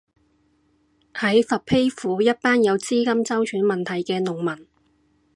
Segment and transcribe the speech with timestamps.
[1.13, 4.65] 喺佛丕府，一班有資金周轉問題嘅農民